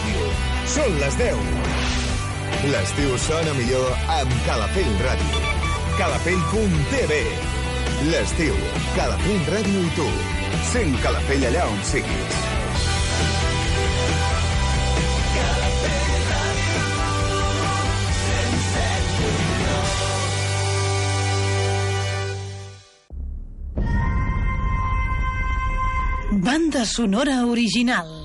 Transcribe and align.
Ràdio. 0.00 0.28
Són 0.72 0.94
les 1.00 1.16
10. 1.18 1.40
L'estiu 2.72 3.16
sona 3.20 3.52
millor 3.58 3.88
amb 4.14 4.32
Calafell 4.46 4.92
Ràdio. 5.04 5.40
Calafell.tv 5.98 7.18
L'estiu, 8.08 8.54
Calafell 8.96 9.42
Ràdio 9.52 9.82
i 9.84 9.90
tu. 9.98 10.06
Sent 10.70 10.96
Calafell 11.04 11.44
allà 11.50 11.66
on 11.68 11.82
siguis. 11.90 12.38
Banda 26.48 26.86
sonora 26.86 27.42
original. 27.44 28.19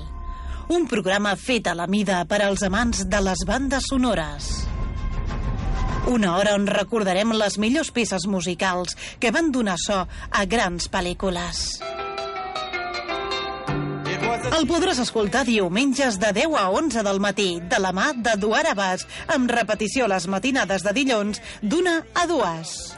Un 0.68 0.88
programa 0.90 1.36
fet 1.38 1.68
a 1.70 1.76
la 1.78 1.86
mida 1.86 2.24
per 2.26 2.40
als 2.42 2.64
amants 2.66 3.04
de 3.06 3.20
les 3.22 3.44
bandes 3.46 3.86
sonores. 3.86 4.48
Una 6.10 6.32
hora 6.38 6.56
on 6.58 6.66
recordarem 6.66 7.30
les 7.38 7.58
millors 7.62 7.92
peces 7.94 8.26
musicals 8.26 8.96
que 9.22 9.30
van 9.30 9.52
donar 9.54 9.76
so 9.78 10.00
a 10.06 10.44
grans 10.50 10.90
pel·lícules. 10.90 11.62
El 14.56 14.66
podràs 14.66 14.98
escoltar 15.02 15.44
diumenges 15.46 16.18
de 16.18 16.34
10 16.34 16.58
a 16.58 16.66
11 16.74 17.06
del 17.06 17.22
matí, 17.22 17.48
de 17.62 17.82
la 17.82 17.94
mà 17.94 18.10
d'Eduard 18.16 18.74
Abas, 18.74 19.06
amb 19.30 19.50
repetició 19.50 20.10
les 20.10 20.26
matinades 20.26 20.82
de 20.82 20.98
dilluns 20.98 21.42
d'una 21.62 22.00
a 22.14 22.26
dues. 22.26 22.95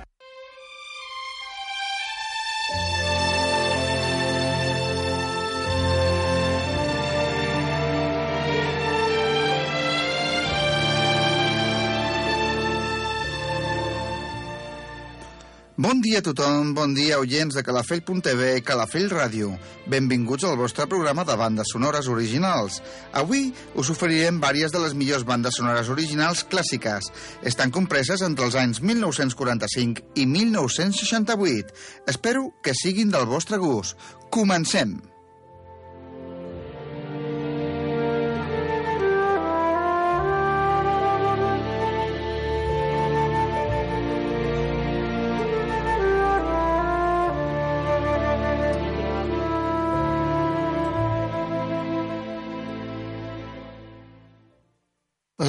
Bon 15.88 16.02
dia 16.04 16.18
a 16.20 16.24
tothom, 16.26 16.74
bon 16.76 16.90
dia 16.92 17.16
oients 17.16 17.54
de 17.56 17.62
Calafell.tv 17.64 18.58
Calafell 18.60 19.06
Ràdio. 19.08 19.54
Benvinguts 19.88 20.44
al 20.44 20.58
vostre 20.60 20.84
programa 20.84 21.24
de 21.24 21.32
bandes 21.40 21.72
sonores 21.72 22.10
originals. 22.12 22.82
Avui 23.16 23.46
us 23.72 23.88
oferirem 23.88 24.36
vàries 24.36 24.68
de 24.68 24.84
les 24.84 24.92
millors 24.92 25.24
bandes 25.24 25.56
sonores 25.56 25.88
originals 25.88 26.44
clàssiques. 26.52 27.08
Estan 27.40 27.72
compreses 27.72 28.20
entre 28.20 28.50
els 28.50 28.60
anys 28.60 28.84
1945 28.84 30.12
i 30.20 30.28
1968. 30.28 31.72
Espero 32.04 32.50
que 32.60 32.76
siguin 32.76 33.08
del 33.08 33.24
vostre 33.24 33.56
gust. 33.56 33.96
Comencem! 34.28 34.98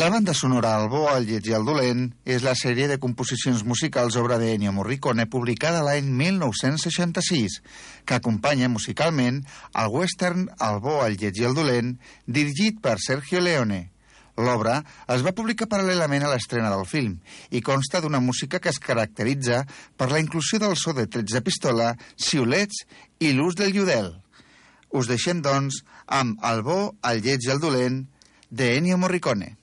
La 0.09 0.15
banda 0.15 0.33
sonora 0.33 0.71
El 0.81 0.87
bo, 0.89 1.03
el 1.13 1.27
lleig 1.29 1.45
i 1.45 1.53
el 1.53 1.67
dolent 1.67 2.07
és 2.25 2.41
la 2.41 2.55
sèrie 2.57 2.87
de 2.89 2.95
composicions 2.97 3.59
musicals 3.61 4.15
obra 4.17 4.39
de 4.41 4.47
Ennio 4.55 4.71
Morricone 4.73 5.27
publicada 5.29 5.83
l'any 5.85 6.07
1966, 6.17 7.59
que 8.09 8.17
acompanya 8.17 8.71
musicalment 8.73 9.37
el 9.83 9.91
western 9.93 10.47
El 10.65 10.81
bo, 10.81 10.95
el 11.05 11.19
lleig 11.21 11.37
i 11.37 11.45
el 11.45 11.53
dolent, 11.53 11.93
dirigit 12.25 12.81
per 12.81 12.95
Sergio 13.05 13.37
Leone. 13.37 13.77
L'obra 14.41 14.79
es 15.13 15.21
va 15.21 15.35
publicar 15.37 15.69
paral·lelament 15.69 16.25
a 16.25 16.33
l'estrena 16.33 16.73
del 16.73 16.89
film 16.89 17.19
i 17.53 17.61
consta 17.61 18.01
d'una 18.01 18.17
música 18.17 18.57
que 18.57 18.73
es 18.73 18.81
caracteritza 18.81 19.61
per 19.93 20.09
la 20.09 20.25
inclusió 20.25 20.57
del 20.57 20.73
so 20.73 20.97
de 20.97 21.05
trets 21.05 21.37
de 21.37 21.45
pistola, 21.45 21.93
xiulets 22.17 22.81
i 23.21 23.35
l'ús 23.37 23.61
del 23.61 23.77
lludel. 23.77 24.15
Us 24.89 25.05
deixem, 25.05 25.45
doncs, 25.45 25.83
amb 26.07 26.41
El 26.41 26.65
bo, 26.65 26.81
el 27.05 27.21
lleig 27.21 27.45
i 27.45 27.53
el 27.53 27.61
dolent, 27.61 28.07
de 28.49 28.75
Ennio 28.77 28.97
Morricone. 28.97 29.59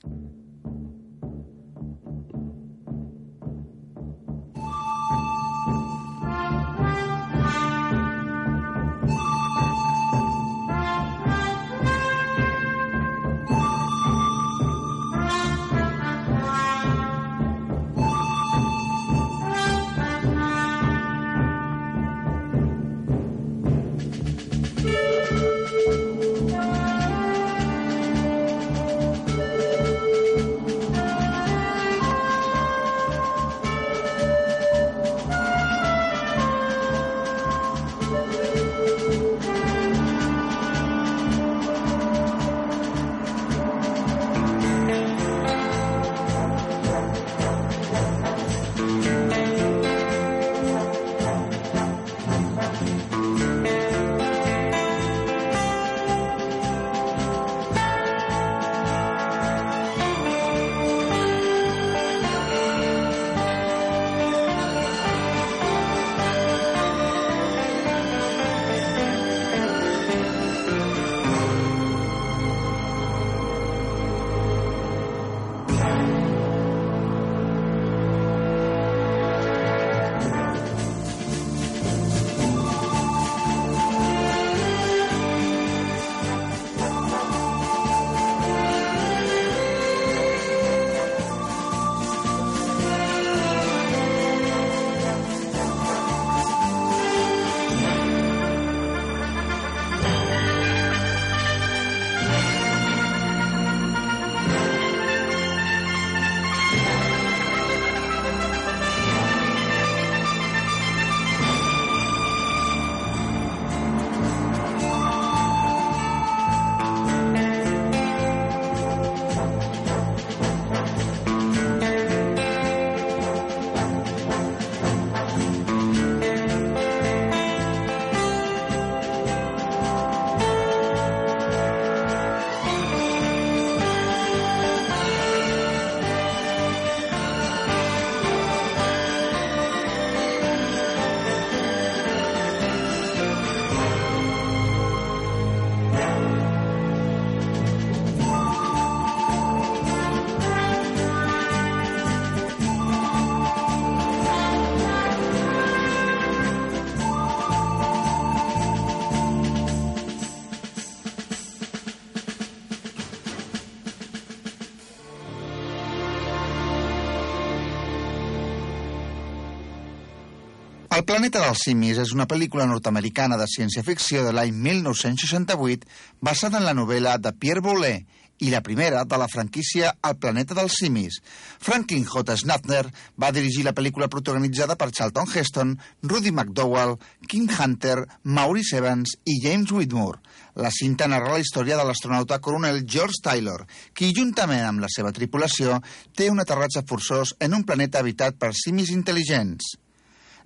Planeta 171.07 171.39
dels 171.39 171.61
simis 171.63 172.01
és 172.01 172.11
una 172.11 172.25
pel·lícula 172.27 172.65
nord-americana 172.67 173.37
de 173.39 173.45
ciència-ficció 173.47 174.25
de 174.25 174.33
l'any 174.35 174.51
1968 174.51 175.87
basada 176.19 176.59
en 176.59 176.65
la 176.67 176.73
novel·la 176.75 177.13
de 177.23 177.31
Pierre 177.39 177.63
Boulet 177.63 178.03
i 178.43 178.49
la 178.51 178.59
primera 178.61 179.05
de 179.07 179.17
la 179.17 179.29
franquícia 179.31 179.93
El 180.03 180.17
planeta 180.19 180.57
dels 180.57 180.75
simis. 180.81 181.21
Franklin 181.63 182.03
J. 182.03 182.35
Snatner 182.43 182.83
va 183.23 183.31
dirigir 183.31 183.63
la 183.63 183.73
pel·lícula 183.77 184.09
protagonitzada 184.11 184.75
per 184.75 184.91
Charlton 184.91 185.31
Heston, 185.31 185.73
Rudy 186.03 186.35
McDowell, 186.35 186.97
King 187.25 187.55
Hunter, 187.55 188.03
Maurice 188.23 188.77
Evans 188.83 189.15
i 189.23 189.39
James 189.47 189.71
Whitmore. 189.71 190.19
La 190.59 190.75
cinta 190.75 191.07
narra 191.07 191.37
la 191.37 191.41
història 191.41 191.79
de 191.79 191.87
l'astronauta 191.87 192.41
coronel 192.43 192.83
George 192.83 193.23
Taylor, 193.23 193.63
qui, 193.95 194.11
juntament 194.11 194.67
amb 194.67 194.83
la 194.83 194.91
seva 194.91 195.15
tripulació, 195.15 195.79
té 196.13 196.27
un 196.29 196.43
aterratge 196.43 196.83
forçós 196.83 197.37
en 197.39 197.55
un 197.55 197.63
planeta 197.63 198.03
habitat 198.03 198.35
per 198.35 198.51
simis 198.53 198.91
intel·ligents. 198.91 199.77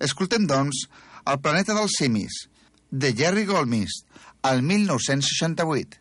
Escoltem, 0.01 0.47
doncs, 0.49 0.87
El 1.29 1.37
planeta 1.45 1.75
dels 1.77 1.93
simis, 1.99 2.45
de 2.89 3.13
Jerry 3.13 3.45
Goldsmith, 3.45 3.93
al 4.41 4.63
1968. 4.65 6.00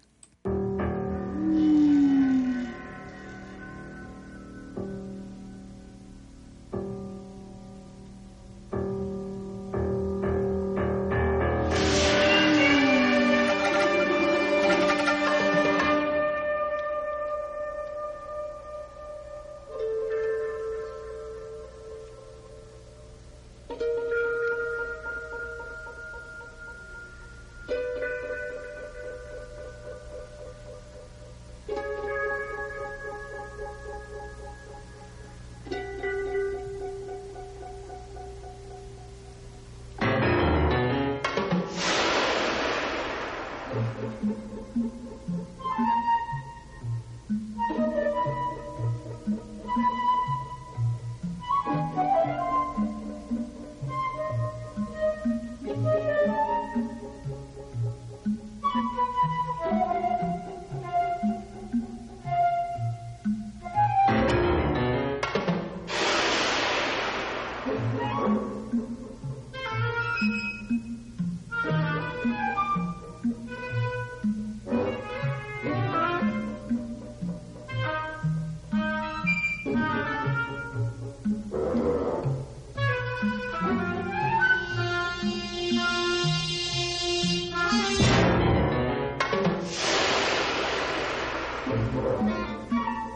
world. 91.95 93.10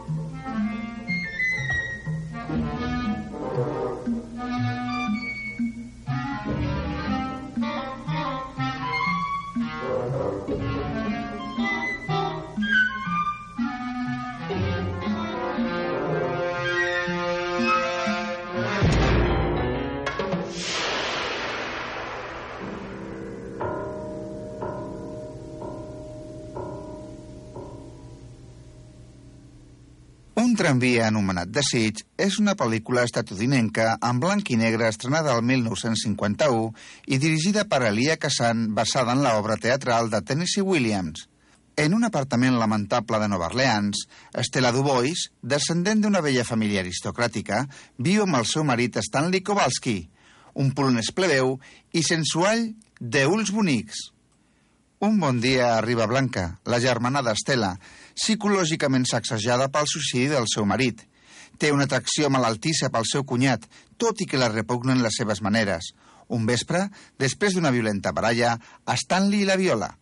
Tramvia 30.65 31.03
anomenat 31.11 31.51
Desig 31.53 31.99
és 32.17 32.39
una 32.41 32.55
pel·lícula 32.57 33.03
estatudinenca 33.05 33.99
en 34.07 34.17
blanc 34.17 34.49
i 34.49 34.55
negre 34.57 34.87
estrenada 34.89 35.35
el 35.37 35.43
1951 35.45 36.71
i 37.05 37.19
dirigida 37.21 37.67
per 37.69 37.83
Elia 37.85 38.15
Kazan 38.17 38.63
basada 38.73 39.13
en 39.13 39.21
l'obra 39.21 39.59
teatral 39.61 40.09
de 40.09 40.23
Tennessee 40.25 40.65
Williams. 40.65 41.27
En 41.77 41.93
un 41.93 42.07
apartament 42.07 42.57
lamentable 42.57 43.19
de 43.21 43.27
Nova 43.29 43.51
Orleans, 43.51 44.07
Estela 44.33 44.71
Dubois, 44.73 45.27
descendent 45.43 46.01
d'una 46.01 46.23
vella 46.25 46.47
família 46.47 46.81
aristocràtica, 46.81 47.61
viu 47.99 48.25
amb 48.25 48.39
el 48.39 48.49
seu 48.49 48.65
marit 48.65 48.97
Stanley 49.05 49.45
Kowalski, 49.45 49.99
un 50.57 50.73
polonès 50.73 51.13
plebeu 51.13 51.59
i 51.93 52.01
sensual 52.01 52.71
d'ulls 52.97 53.53
bonics. 53.53 54.07
Un 55.05 55.21
bon 55.21 55.37
dia 55.43 55.75
arriba 55.75 56.09
Blanca, 56.09 56.55
la 56.65 56.81
germana 56.81 57.21
d'Estela, 57.21 57.75
psicològicament 58.15 59.05
sacsejada 59.09 59.67
pel 59.71 59.87
suïcidi 59.91 60.31
del 60.33 60.47
seu 60.51 60.65
marit. 60.65 61.03
Té 61.59 61.71
una 61.71 61.85
atracció 61.87 62.29
malaltissa 62.31 62.89
pel 62.91 63.07
seu 63.07 63.23
cunyat, 63.23 63.67
tot 63.97 64.19
i 64.21 64.27
que 64.27 64.39
la 64.39 64.51
repugnen 64.51 65.03
les 65.03 65.19
seves 65.19 65.41
maneres. 65.45 65.93
Un 66.27 66.47
vespre, 66.49 66.87
després 67.21 67.53
d'una 67.55 67.71
violenta 67.71 68.11
baralla, 68.15 68.57
Stanley 68.97 69.45
la 69.45 69.59
viola. 69.61 69.93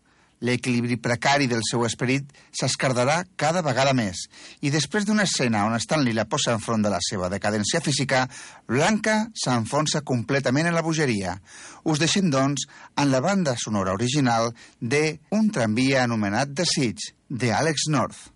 L'equilibri 0.44 0.98
precari 1.00 1.48
del 1.48 1.64
seu 1.64 1.86
esperit 1.88 2.30
s'escardarà 2.52 3.22
cada 3.40 3.64
vegada 3.64 3.94
més 3.96 4.26
i 4.62 4.72
després 4.74 5.08
d'una 5.08 5.24
escena 5.28 5.64
on 5.68 5.78
Stanley 5.80 6.16
la 6.18 6.28
posa 6.28 6.56
enfront 6.58 6.84
de 6.84 6.92
la 6.92 7.00
seva 7.04 7.30
decadència 7.32 7.82
física, 7.84 8.26
Blanca 8.68 9.30
s'enfonsa 9.34 10.04
completament 10.04 10.68
en 10.68 10.76
la 10.76 10.84
bogeria. 10.86 11.38
Us 11.88 12.04
deixem, 12.04 12.30
doncs, 12.34 12.68
en 13.00 13.12
la 13.12 13.24
banda 13.24 13.56
sonora 13.60 13.96
original 13.96 14.52
de 14.80 15.20
Un 15.32 15.50
tramvia 15.52 16.04
anomenat 16.04 16.52
Desig, 16.52 17.00
de 17.30 17.52
Alex 17.56 17.88
North. 17.90 18.30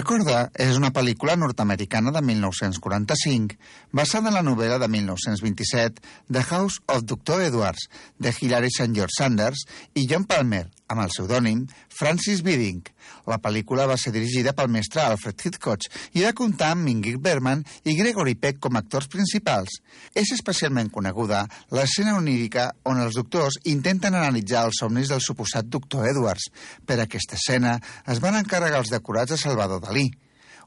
Recorda 0.00 0.46
és 0.64 0.78
una 0.78 0.88
pel·lícula 0.96 1.34
nord-americana 1.36 2.08
de 2.14 2.20
1945, 2.24 3.58
basada 3.92 4.30
en 4.30 4.38
la 4.38 4.42
novel·la 4.46 4.78
de 4.80 4.86
1927 4.88 6.00
The 6.32 6.44
House 6.46 6.80
of 6.86 7.04
Dr. 7.04 7.42
Edwards, 7.50 7.90
de 8.16 8.32
Hilary 8.32 8.72
St. 8.72 8.94
George 8.96 9.12
Sanders 9.18 9.66
i 9.92 10.06
John 10.08 10.24
Palmer, 10.24 10.62
amb 10.90 11.04
el 11.04 11.10
pseudònim 11.12 11.62
Francis 11.88 12.42
Bidding. 12.46 12.82
La 13.30 13.38
pel·lícula 13.42 13.86
va 13.88 13.96
ser 14.00 14.12
dirigida 14.14 14.54
pel 14.56 14.70
mestre 14.74 15.02
Alfred 15.04 15.38
Hitchcock 15.38 15.86
i 16.18 16.24
va 16.24 16.34
comptar 16.36 16.72
amb 16.74 16.90
Ingrid 16.90 17.20
Bergman 17.22 17.62
i 17.84 17.96
Gregory 17.98 18.34
Peck 18.34 18.60
com 18.64 18.76
a 18.76 18.82
actors 18.82 19.08
principals. 19.12 19.80
És 20.14 20.32
especialment 20.34 20.90
coneguda 20.92 21.44
l'escena 21.76 22.16
onírica 22.18 22.70
on 22.90 23.02
els 23.02 23.18
doctors 23.18 23.60
intenten 23.70 24.16
analitzar 24.18 24.66
els 24.68 24.80
somnis 24.82 25.12
del 25.12 25.22
suposat 25.24 25.70
doctor 25.70 26.08
Edwards. 26.10 26.50
Per 26.86 26.98
aquesta 26.98 27.38
escena 27.38 27.76
es 28.10 28.22
van 28.22 28.38
encarregar 28.40 28.82
els 28.82 28.90
decorats 28.92 29.34
de 29.34 29.40
Salvador 29.40 29.82
Dalí. 29.84 30.08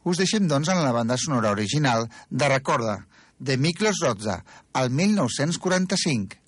Us 0.03 0.19
deixem, 0.19 0.47
doncs, 0.51 0.67
en 0.67 0.83
la 0.83 0.91
banda 0.91 1.15
sonora 1.19 1.53
original 1.55 2.09
de 2.29 2.49
Recorda, 2.51 2.97
de 3.39 3.57
Miklos 3.57 3.99
Rozza, 4.03 4.43
al 4.73 4.89
1945. 4.89 6.42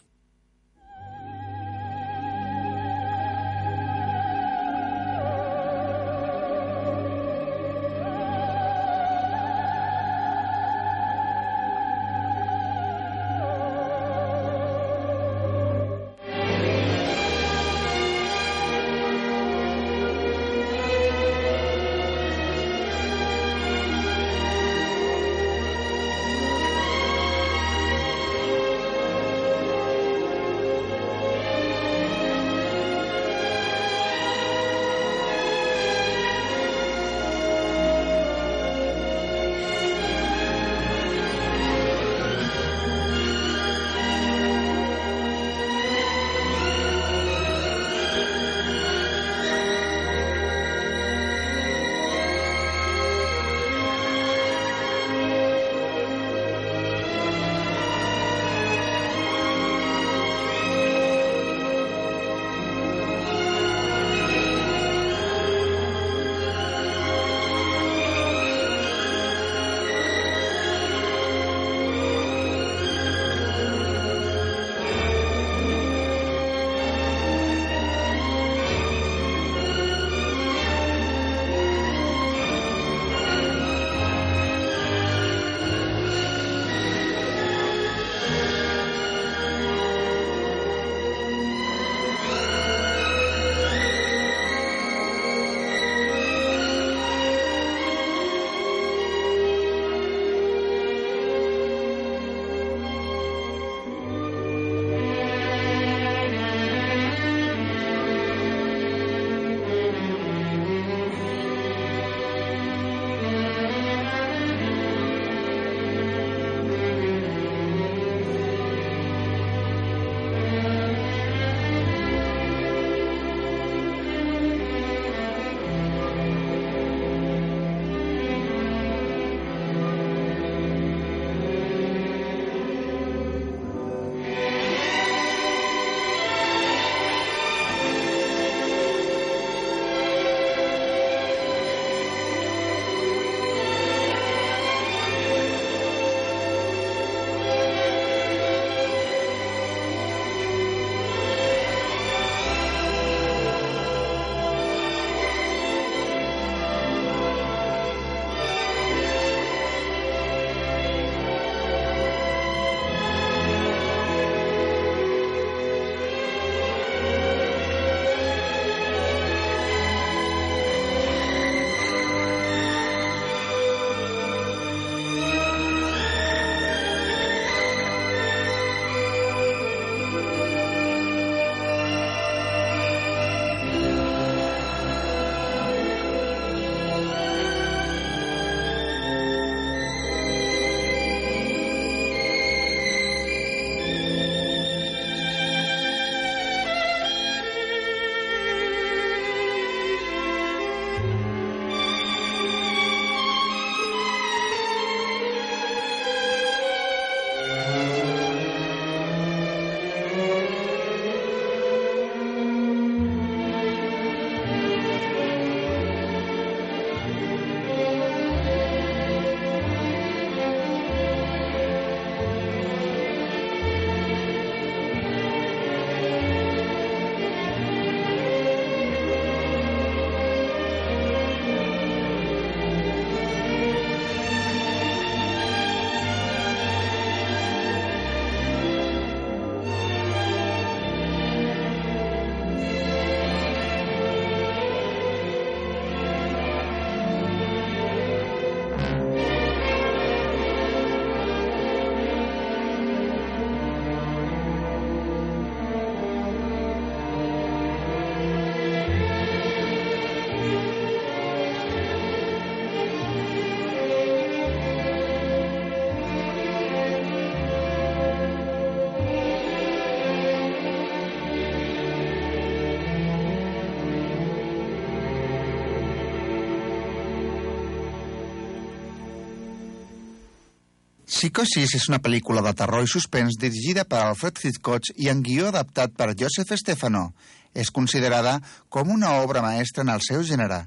Psicosis 281.06 281.76
és 281.78 281.84
una 281.86 282.00
pel·lícula 282.02 282.42
de 282.42 282.52
terror 282.58 282.82
i 282.82 282.90
suspens 282.90 283.36
dirigida 283.38 283.84
per 283.86 284.00
Alfred 284.02 284.40
Hitchcock 284.42 284.88
i 284.98 285.12
en 285.12 285.20
guió 285.22 285.52
adaptat 285.52 285.94
per 285.94 286.16
Joseph 286.18 286.56
Stefano. 286.58 287.12
És 287.54 287.70
considerada 287.70 288.40
com 288.74 288.90
una 288.90 289.12
obra 289.22 289.44
maestra 289.46 289.86
en 289.86 289.92
el 289.94 290.02
seu 290.02 290.24
gènere. 290.26 290.64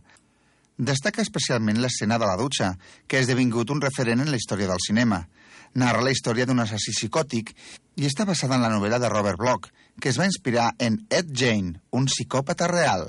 Destaca 0.79 1.25
especialment 1.27 1.83
l'escena 1.83 2.21
de 2.23 2.31
la 2.31 2.39
dutxa, 2.39 2.77
que 3.09 3.19
ha 3.19 3.25
esdevingut 3.27 3.75
un 3.75 3.83
referent 3.83 4.23
en 4.23 4.31
la 4.31 4.39
història 4.39 4.71
del 4.71 4.83
cinema. 4.87 5.25
Narra 5.75 6.07
la 6.07 6.15
història 6.15 6.47
d'un 6.47 6.63
assassí 6.63 6.95
psicòtic 6.95 7.51
i 7.99 8.07
està 8.07 8.25
basada 8.25 8.55
en 8.55 8.63
la 8.63 8.71
novel·la 8.71 9.03
de 9.03 9.11
Robert 9.11 9.43
Bloch, 9.43 9.67
que 9.99 10.13
es 10.13 10.23
va 10.23 10.31
inspirar 10.31 10.71
en 10.79 11.03
Ed 11.11 11.35
Jane, 11.35 11.81
un 11.91 12.07
psicòpata 12.07 12.71
real. 12.71 13.09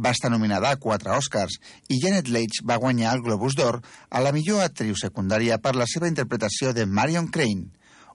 Va 0.00 0.14
estar 0.16 0.30
nominada 0.32 0.70
a 0.72 0.78
quatre 0.80 1.12
Oscars 1.12 1.58
i 1.92 1.98
Janet 2.00 2.30
Leigh 2.32 2.62
va 2.64 2.78
guanyar 2.80 3.12
el 3.14 3.22
Globus 3.26 3.56
d'Or 3.58 3.80
a 4.08 4.22
la 4.24 4.32
millor 4.32 4.64
actriu 4.64 4.96
secundària 4.96 5.60
per 5.60 5.74
la 5.76 5.88
seva 5.90 6.08
interpretació 6.08 6.72
de 6.72 6.86
Marion 6.88 7.28
Crane. 7.28 7.68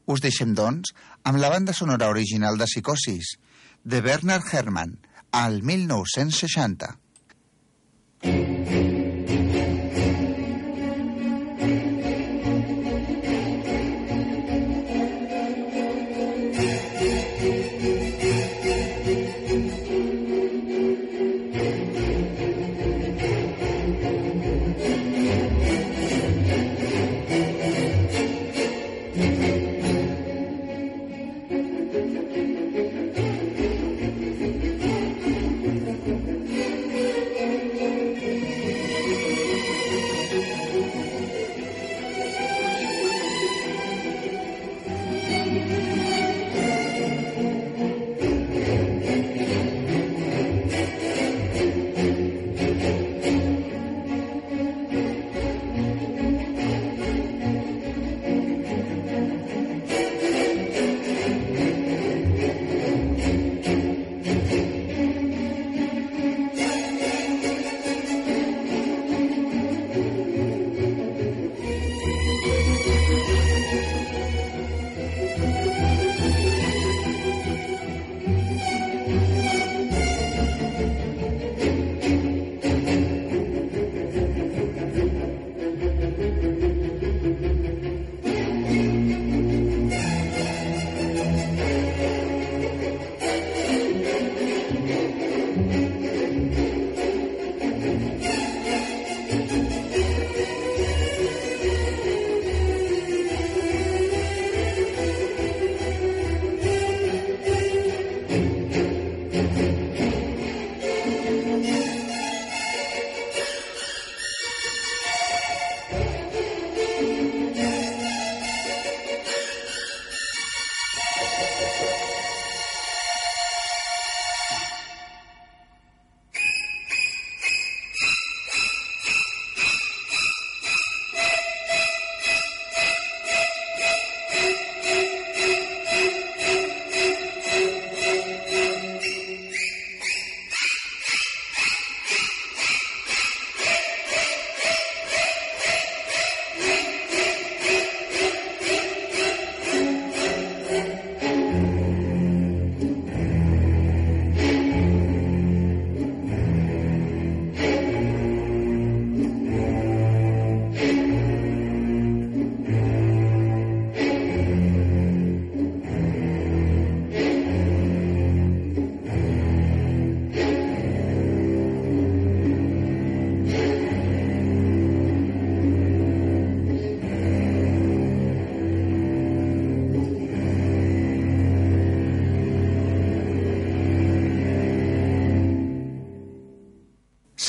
Us 0.10 0.21
deixem, 0.26 0.56
doncs, 0.58 0.95
amb 1.24 1.41
la 1.41 1.54
banda 1.54 1.74
sonora 1.78 2.10
original 2.10 2.58
de 2.58 2.65
Psicosis, 2.69 3.36
de 3.84 4.02
Bernard 4.02 4.50
Herrmann, 4.52 4.98
al 5.32 5.62
1960. 5.62 7.05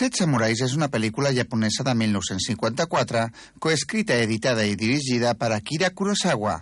Set 0.07 0.21
Samurais 0.21 0.61
és 0.62 0.75
una 0.79 0.87
pel·lícula 0.87 1.33
japonesa 1.35 1.83
de 1.83 1.90
1954, 1.99 3.25
coescrita, 3.59 4.14
editada 4.23 4.62
i 4.62 4.77
dirigida 4.79 5.33
per 5.35 5.49
Akira 5.57 5.88
Kurosawa. 5.90 6.61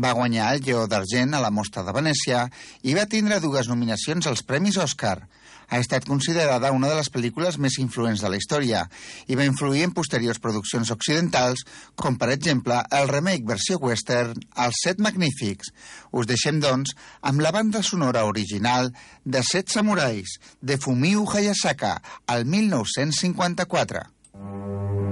Va 0.00 0.14
guanyar 0.16 0.50
el 0.54 0.62
Lleó 0.64 0.86
d'Argent 0.90 1.34
a 1.34 1.42
la 1.42 1.52
Mostra 1.54 1.84
de 1.86 1.94
Venècia 1.94 2.48
i 2.82 2.94
va 2.98 3.08
tindre 3.10 3.40
dues 3.40 3.70
nominacions 3.70 4.26
als 4.26 4.42
Premis 4.42 4.78
Òscar. 4.82 5.20
Ha 5.68 5.78
estat 5.80 6.04
considerada 6.04 6.72
una 6.76 6.90
de 6.90 6.96
les 6.98 7.08
pel·lícules 7.10 7.56
més 7.58 7.78
influents 7.80 8.20
de 8.20 8.30
la 8.30 8.38
història 8.40 8.84
i 9.26 9.38
va 9.38 9.46
influir 9.48 9.84
en 9.86 9.94
posteriors 9.96 10.40
produccions 10.42 10.90
occidentals, 10.92 11.64
com 11.96 12.18
per 12.20 12.30
exemple 12.34 12.80
el 12.98 13.08
remake 13.08 13.48
versió 13.48 13.78
western 13.80 14.36
Els 14.66 14.82
Set 14.84 15.00
Magnífics. 15.00 15.72
Us 16.12 16.28
deixem, 16.30 16.60
doncs, 16.60 16.92
amb 17.22 17.44
la 17.44 17.54
banda 17.54 17.82
sonora 17.82 18.26
original 18.28 18.92
de 19.24 19.42
Set 19.46 19.72
Samurais, 19.72 20.36
de 20.60 20.78
Fumio 20.78 21.24
Hayasaka, 21.24 21.96
al 22.26 22.44
1954. 22.44 25.03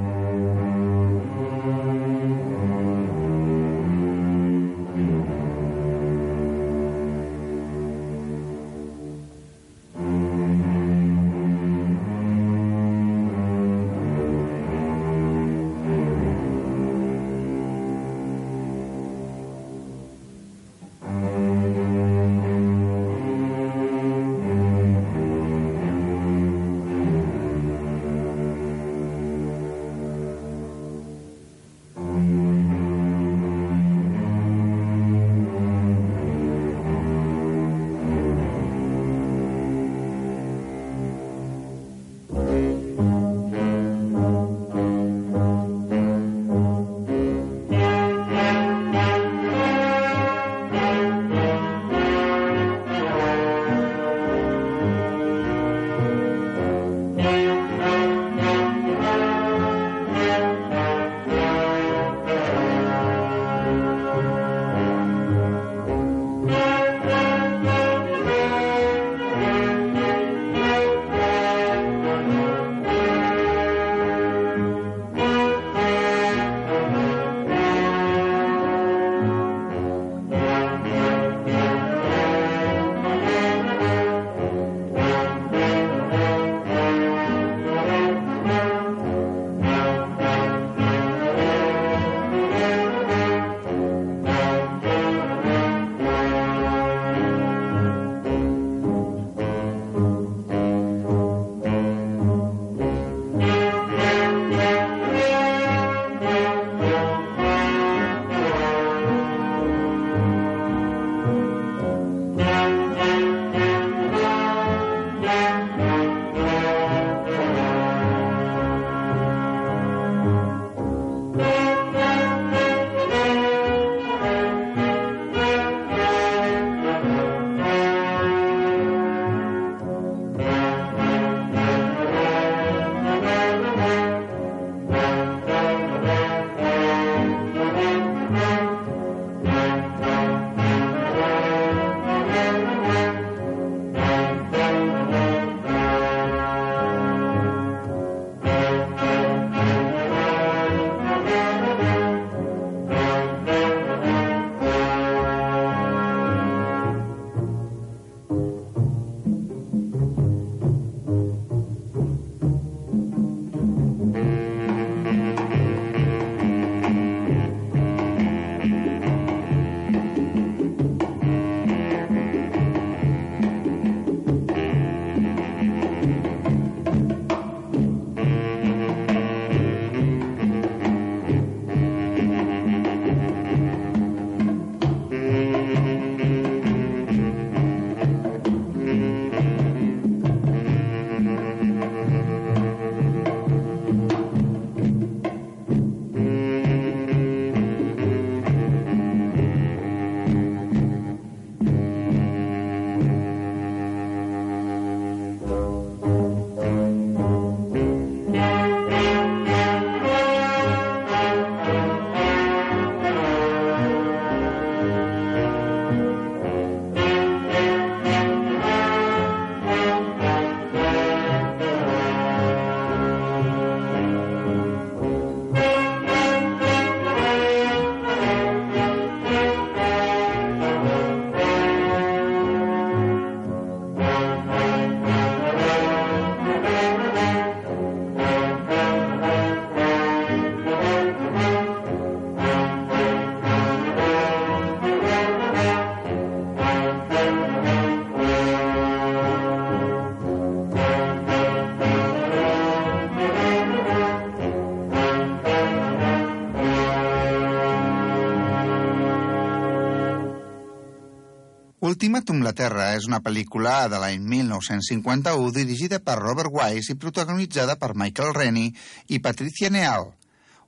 Ultimatum 262.03 262.41
la 262.43 262.51
Terra 262.51 262.89
és 262.99 263.05
una 263.07 263.21
pel·lícula 263.23 263.73
de 263.87 263.99
l'any 264.03 264.25
1951 264.27 265.53
dirigida 265.55 266.01
per 266.03 266.17
Robert 266.19 266.51
Wise 266.51 266.91
i 266.91 266.99
protagonitzada 266.99 267.77
per 267.79 267.93
Michael 267.95 268.33
Rennie 268.35 268.73
i 269.15 269.21
Patricia 269.23 269.71
Neal, 269.71 270.09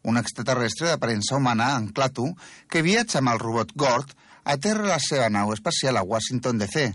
un 0.06 0.20
extraterrestre 0.20 0.92
d'aparença 0.92 1.34
humana 1.34 1.72
en 1.74 1.88
Clatu 1.96 2.28
que 2.70 2.84
viatja 2.86 3.18
amb 3.18 3.32
el 3.32 3.42
robot 3.42 3.74
Gord 3.74 4.14
a 4.44 4.54
terra 4.68 4.86
la 4.92 5.00
seva 5.02 5.26
nau 5.26 5.50
espacial 5.56 5.98
a 5.98 6.06
Washington 6.06 6.62
DC. 6.62 6.86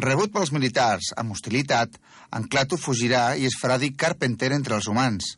Rebut 0.00 0.32
pels 0.32 0.54
militars 0.56 1.12
amb 1.20 1.36
hostilitat, 1.36 2.00
en 2.32 2.48
Clatu 2.48 2.80
fugirà 2.80 3.34
i 3.36 3.44
es 3.52 3.60
farà 3.60 3.76
dir 3.76 3.92
Carpenter 4.00 4.54
entre 4.56 4.80
els 4.80 4.88
humans. 4.88 5.34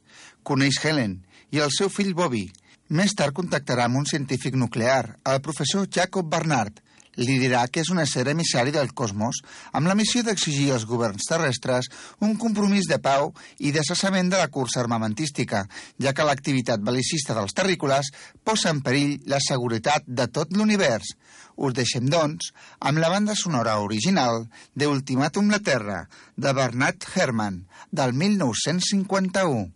Coneix 0.47 0.79
Helen 0.85 1.19
i 1.51 1.67
el 1.67 1.75
seu 1.75 1.91
fill 1.91 2.15
Bobby. 2.15 2.47
Més 2.95 3.19
tard 3.19 3.35
contactarà 3.35 3.91
amb 3.91 4.05
un 4.05 4.07
científic 4.07 4.55
nuclear, 4.55 5.17
el 5.27 5.43
professor 5.43 5.91
Jacob 5.91 6.31
Barnard, 6.31 6.86
li 7.17 7.39
dirà 7.41 7.65
que 7.73 7.83
és 7.83 7.91
un 7.93 8.01
ésser 8.03 8.27
emissari 8.31 8.73
del 8.75 8.93
cosmos 8.97 9.41
amb 9.73 9.89
la 9.89 9.97
missió 9.99 10.23
d'exigir 10.27 10.71
als 10.73 10.87
governs 10.89 11.29
terrestres 11.29 11.89
un 12.25 12.37
compromís 12.41 12.89
de 12.91 12.99
pau 13.03 13.33
i 13.59 13.73
de 13.73 13.85
cessament 13.87 14.31
de 14.33 14.41
la 14.41 14.51
cursa 14.53 14.81
armamentística, 14.83 15.65
ja 15.99 16.13
que 16.13 16.27
l'activitat 16.27 16.83
belicista 16.85 17.37
dels 17.37 17.57
terrícoles 17.57 18.13
posa 18.45 18.73
en 18.75 18.83
perill 18.85 19.17
la 19.27 19.41
seguretat 19.43 20.05
de 20.07 20.29
tot 20.29 20.53
l'univers. 20.57 21.15
Us 21.57 21.73
deixem, 21.73 22.09
doncs, 22.13 22.53
amb 22.81 23.01
la 23.01 23.09
banda 23.09 23.35
sonora 23.35 23.79
original 23.81 24.45
de 24.75 24.91
la 24.91 25.59
Terra, 25.59 26.09
de 26.37 26.53
Bernard 26.53 27.09
Herrmann, 27.15 27.67
del 27.91 28.13
1951. 28.13 29.73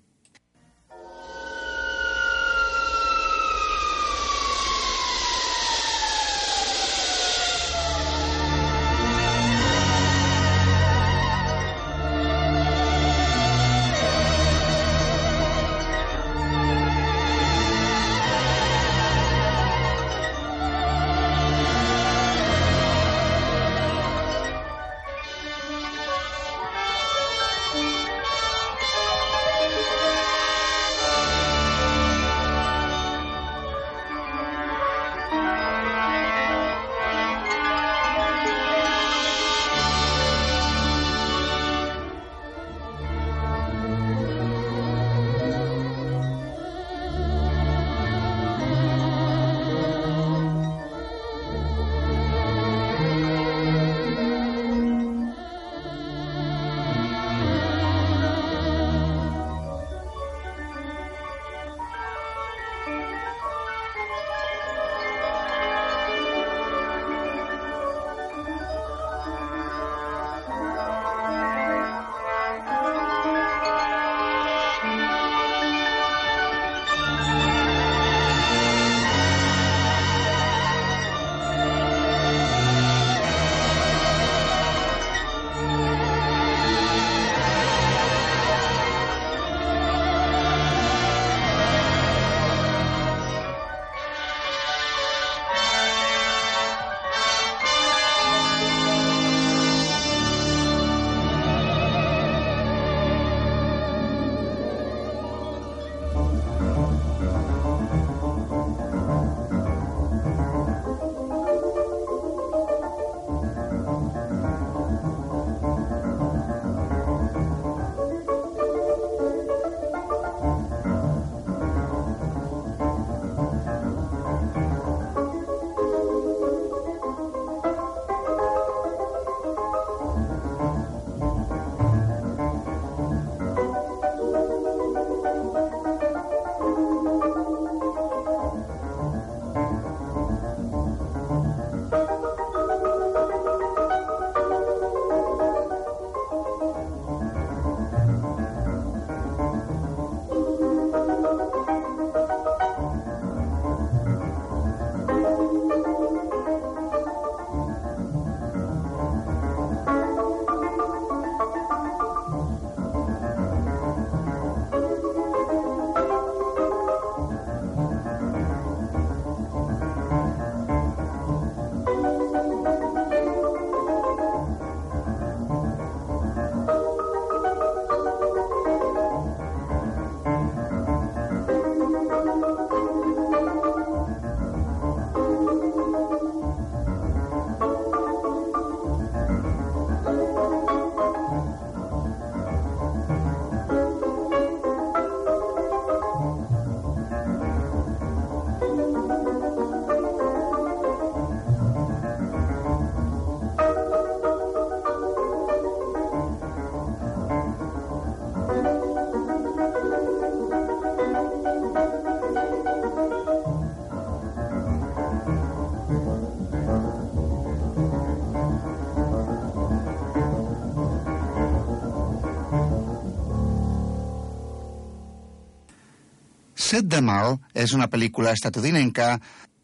Set 226.71 226.87
de 226.87 227.01
Mal 227.03 227.33
és 227.59 227.73
una 227.75 227.89
pel·lícula 227.91 228.31
estatudinenca 228.37 229.17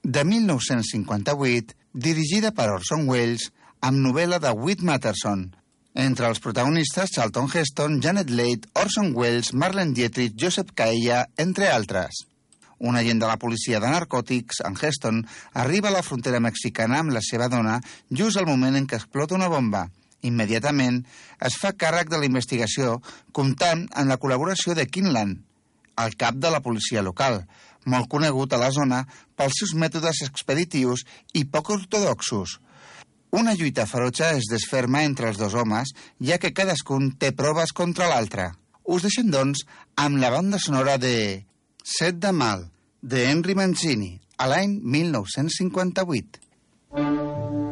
de 0.03 0.23
1958 0.27 1.77
dirigida 2.07 2.51
per 2.57 2.67
Orson 2.73 3.05
Welles 3.07 3.45
amb 3.89 4.01
novel·la 4.03 4.41
de 4.43 4.51
Whit 4.51 4.83
Matterson. 4.83 5.45
Entre 5.95 6.27
els 6.27 6.43
protagonistes, 6.43 7.13
Charlton 7.15 7.47
Heston, 7.47 8.01
Janet 8.03 8.35
Leigh, 8.35 8.67
Orson 8.83 9.13
Welles, 9.15 9.53
Marlene 9.55 9.95
Dietrich, 9.95 10.35
Joseph 10.35 10.75
Caella, 10.75 11.23
entre 11.39 11.71
altres. 11.71 12.25
Un 12.83 12.99
agent 12.99 13.23
de 13.23 13.31
la 13.31 13.39
policia 13.39 13.79
de 13.79 13.95
narcòtics, 13.95 14.65
en 14.67 14.75
Heston, 14.75 15.23
arriba 15.55 15.93
a 15.93 15.99
la 16.01 16.03
frontera 16.03 16.43
mexicana 16.43 17.05
amb 17.05 17.15
la 17.15 17.23
seva 17.23 17.47
dona 17.47 17.79
just 18.11 18.43
al 18.43 18.51
moment 18.51 18.75
en 18.75 18.91
què 18.91 18.99
explota 18.99 19.39
una 19.39 19.53
bomba. 19.53 19.87
Immediatament 20.27 21.05
es 21.39 21.63
fa 21.63 21.71
càrrec 21.71 22.11
de 22.11 22.19
la 22.19 22.27
investigació 22.27 22.99
comptant 23.31 23.87
en 23.95 24.11
la 24.11 24.19
col·laboració 24.19 24.75
de 24.75 24.91
Kinlan, 24.91 25.39
el 26.03 26.17
cap 26.21 26.37
de 26.37 26.51
la 26.53 26.63
policia 26.65 27.03
local, 27.03 27.45
molt 27.87 28.09
conegut 28.11 28.53
a 28.53 28.61
la 28.61 28.73
zona 28.75 29.05
pels 29.39 29.61
seus 29.61 29.75
mètodes 29.79 30.23
expeditius 30.27 31.05
i 31.35 31.47
poc 31.49 31.71
ortodoxos. 31.77 32.59
Una 33.37 33.55
lluita 33.55 33.87
ferotge 33.91 34.29
es 34.39 34.47
desferma 34.51 35.05
entre 35.05 35.29
els 35.31 35.39
dos 35.39 35.55
homes, 35.55 35.93
ja 36.23 36.39
que 36.39 36.55
cadascun 36.55 37.13
té 37.21 37.33
proves 37.37 37.73
contra 37.73 38.09
l'altre. 38.11 38.53
Us 38.87 39.03
deixem, 39.03 39.31
doncs, 39.35 39.65
amb 39.99 40.19
la 40.23 40.31
banda 40.31 40.59
sonora 40.63 40.97
de 41.03 41.45
Set 41.83 42.23
de 42.23 42.33
Mal, 42.33 42.69
de 43.03 43.27
Henry 43.31 43.55
Mancini, 43.59 44.21
a 44.39 44.47
l'any 44.51 44.81
1958. 44.83 47.66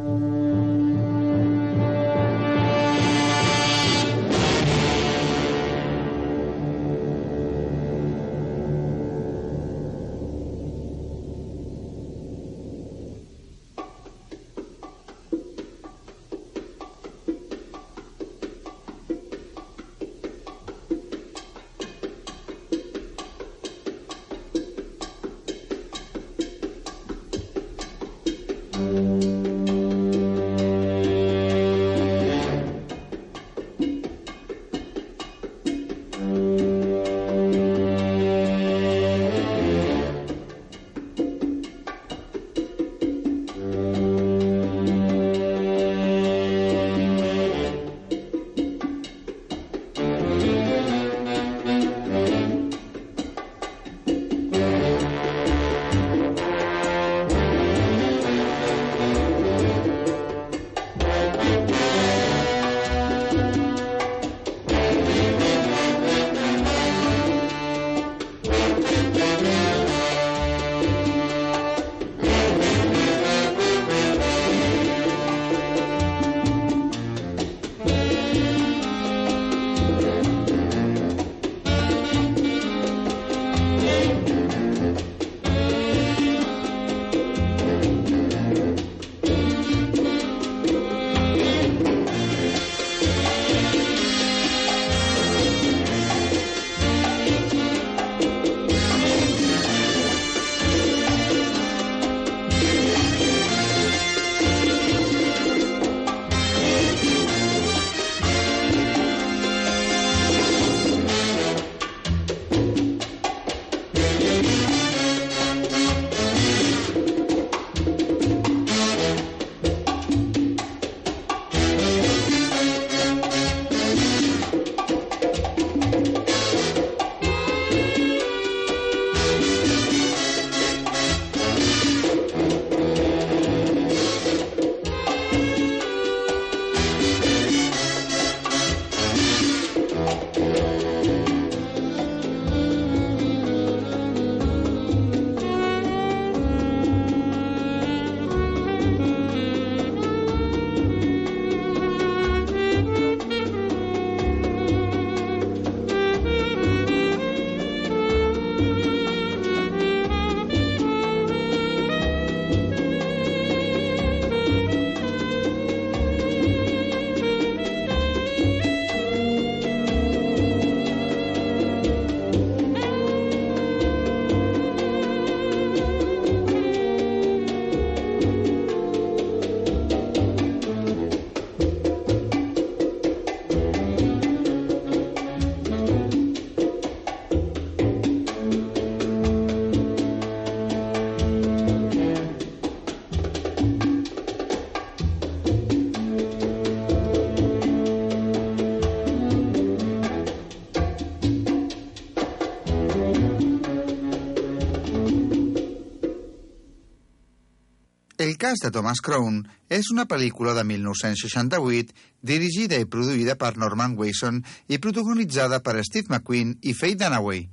El 208.25 208.39
cas 208.39 208.57
de 208.57 208.71
Thomas 208.73 209.03
Crown 209.05 209.35
és 209.69 209.91
una 209.93 210.07
pel·lícula 210.09 210.55
de 210.57 210.63
1968 210.65 211.93
dirigida 212.25 212.79
i 212.81 212.87
produïda 212.89 213.35
per 213.37 213.51
Norman 213.61 213.93
Wason 213.99 214.39
i 214.65 214.79
protagonitzada 214.81 215.59
per 215.61 215.75
Steve 215.85 216.09
McQueen 216.09 216.55
i 216.65 216.73
Faye 216.73 216.97
Dunaway. 216.97 217.43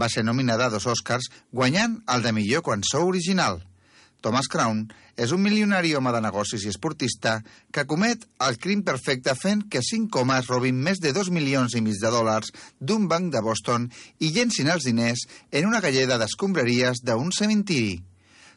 Va 0.00 0.06
ser 0.08 0.22
nominada 0.24 0.70
a 0.70 0.72
dos 0.72 0.86
Oscars, 0.88 1.26
guanyant 1.52 1.98
el 2.14 2.24
de 2.24 2.32
millor 2.32 2.64
cançó 2.64 3.02
original. 3.04 3.60
Thomas 4.24 4.48
Crown 4.48 4.86
és 5.20 5.34
un 5.36 5.42
milionari 5.44 5.92
home 5.98 6.14
de 6.16 6.22
negocis 6.24 6.64
i 6.64 6.72
esportista 6.72 7.34
que 7.68 7.84
comet 7.90 8.24
el 8.46 8.56
crim 8.62 8.80
perfecte 8.86 9.34
fent 9.36 9.66
que 9.68 9.82
cinc 9.84 10.16
homes 10.16 10.48
robin 10.48 10.78
més 10.86 11.02
de 11.02 11.12
dos 11.12 11.28
milions 11.28 11.76
i 11.76 11.84
mig 11.84 12.00
de 12.00 12.14
dòlars 12.14 12.54
d'un 12.80 13.04
banc 13.10 13.28
de 13.36 13.44
Boston 13.44 13.90
i 14.16 14.32
llencin 14.32 14.72
els 14.72 14.88
diners 14.88 15.26
en 15.50 15.68
una 15.68 15.82
galleda 15.84 16.16
d'escombraries 16.16 17.04
d'un 17.04 17.36
cementiri. 17.36 18.00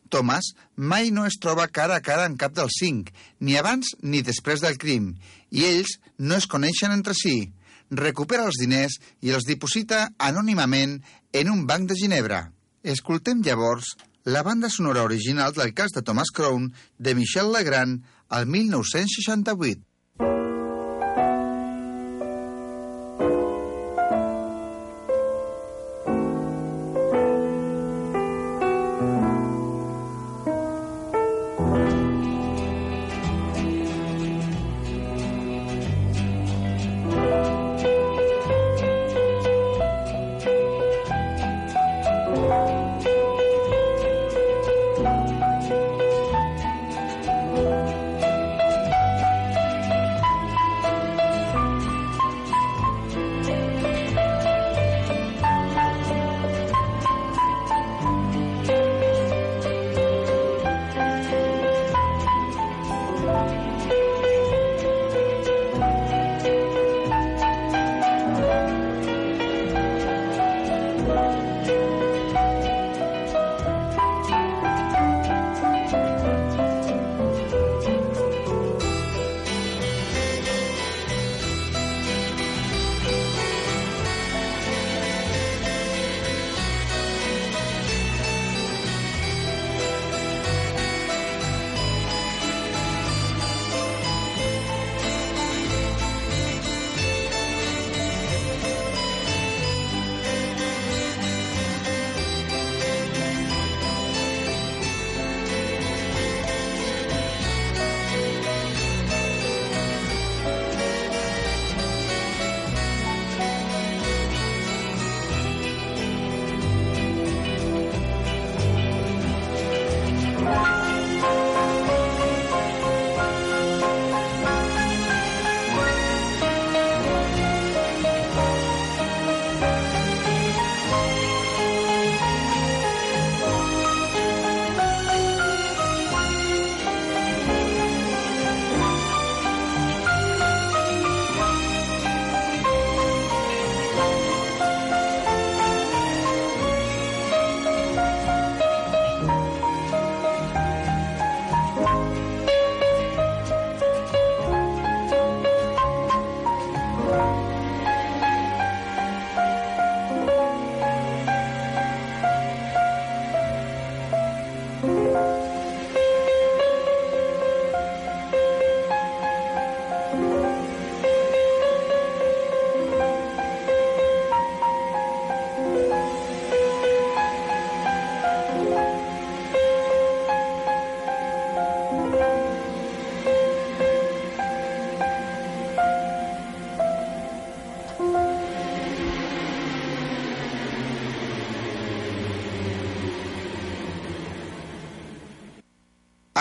Thomas 0.10 0.54
mai 0.76 1.12
no 1.12 1.26
es 1.26 1.38
troba 1.42 1.68
cara 1.68 1.98
a 1.98 2.04
cara 2.06 2.26
en 2.30 2.38
cap 2.38 2.54
dels 2.56 2.78
cinc, 2.80 3.12
ni 3.40 3.58
abans 3.58 3.96
ni 4.02 4.22
després 4.22 4.64
del 4.64 4.78
crim, 4.82 5.14
i 5.52 5.66
ells 5.68 5.98
no 6.18 6.36
es 6.40 6.48
coneixen 6.48 6.94
entre 6.96 7.16
si. 7.18 7.52
Recupera 7.92 8.48
els 8.50 8.60
diners 8.60 8.98
i 9.22 9.32
els 9.36 9.46
diposita 9.46 10.10
anònimament 10.18 11.00
en 11.34 11.52
un 11.52 11.66
banc 11.70 11.90
de 11.90 11.98
Ginebra. 12.00 12.50
Escoltem 12.84 13.42
llavors 13.46 13.96
la 14.26 14.42
banda 14.42 14.70
sonora 14.70 15.04
original 15.04 15.54
del 15.54 15.74
cas 15.74 15.94
de 15.94 16.02
Thomas 16.02 16.32
Crown 16.34 16.72
de 16.98 17.14
Michel 17.16 17.52
Legrand 17.54 18.02
al 18.30 18.48
1968. 18.48 19.82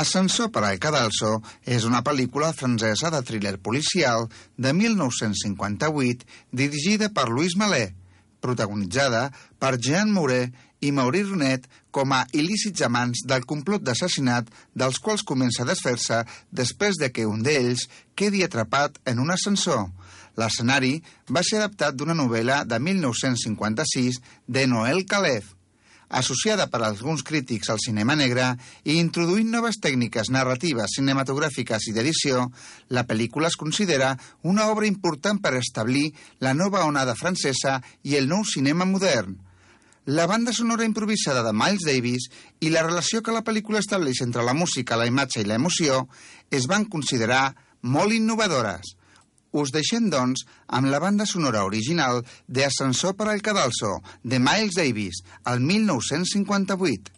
Ascensor 0.05 0.50
per 0.52 0.61
al 0.68 0.76
Cadalso 0.76 1.38
és 1.64 1.86
una 1.88 2.02
pel·lícula 2.05 2.50
francesa 2.52 3.09
de 3.09 3.22
thriller 3.24 3.55
policial 3.57 4.26
de 4.61 4.74
1958 4.76 6.26
dirigida 6.52 7.09
per 7.09 7.30
Louis 7.30 7.55
Mallet, 7.57 7.94
protagonitzada 8.44 9.30
per 9.57 9.78
Jean 9.80 10.12
Mouret 10.12 10.52
i 10.84 10.92
Maurice 10.92 11.30
Runet 11.30 11.64
com 11.88 12.12
a 12.12 12.20
il·lícits 12.36 12.84
amants 12.84 13.24
del 13.24 13.48
complot 13.48 13.86
d'assassinat 13.86 14.52
dels 14.76 15.00
quals 15.00 15.24
comença 15.24 15.64
a 15.64 15.70
desfer-se 15.72 16.20
després 16.52 17.00
de 17.00 17.09
que 17.09 17.24
un 17.24 17.40
d'ells 17.46 17.88
quedi 18.12 18.44
atrapat 18.44 19.00
en 19.09 19.24
un 19.24 19.32
ascensor. 19.32 19.86
L'escenari 20.36 20.98
va 21.32 21.40
ser 21.48 21.62
adaptat 21.62 21.96
d'una 21.96 22.18
novel·la 22.18 22.64
de 22.68 22.76
1956 22.92 24.20
de 24.52 24.68
Noël 24.68 25.07
Calef, 25.09 25.55
associada 26.09 26.66
per 26.70 26.82
alguns 26.82 27.22
crítics 27.22 27.70
al 27.70 27.80
cinema 27.82 28.16
negre 28.18 28.52
i 28.84 28.98
introduint 29.00 29.50
noves 29.50 29.78
tècniques 29.82 30.30
narratives, 30.30 30.96
cinematogràfiques 30.98 31.88
i 31.88 31.94
d'edició, 31.96 32.48
la 32.88 33.07
pel·lícula 33.09 33.48
es 33.48 33.59
considera 33.61 34.14
una 34.42 34.68
obra 34.72 34.86
important 34.86 35.40
per 35.40 35.55
establir 35.59 36.12
la 36.40 36.55
nova 36.55 36.84
onada 36.84 37.16
francesa 37.18 37.80
i 38.02 38.16
el 38.16 38.28
nou 38.28 38.44
cinema 38.44 38.84
modern. 38.84 39.36
La 40.07 40.26
banda 40.26 40.52
sonora 40.52 40.84
improvisada 40.84 41.42
de 41.42 41.55
Miles 41.57 41.86
Davis 41.86 42.28
i 42.61 42.68
la 42.68 42.82
relació 42.84 43.22
que 43.24 43.32
la 43.32 43.44
pel·lícula 43.44 43.80
estableix 43.80 44.20
entre 44.20 44.44
la 44.44 44.52
música, 44.52 44.98
la 45.00 45.09
imatge 45.09 45.40
i 45.40 45.48
l'emoció 45.48 46.05
es 46.50 46.68
van 46.68 46.84
considerar 46.84 47.55
molt 47.80 48.12
innovadores. 48.12 48.96
Us 49.55 49.70
deixem, 49.70 50.09
doncs, 50.11 50.42
amb 50.66 50.90
la 50.90 50.98
banda 50.98 51.26
sonora 51.30 51.62
original 51.68 52.24
de 52.48 52.64
Ascensor 52.66 53.14
per 53.14 53.28
al 53.30 53.42
Cadalso, 53.46 54.00
de 54.22 54.42
Miles 54.42 54.74
Davis, 54.74 55.22
al 55.44 55.62
1958. 55.62 57.13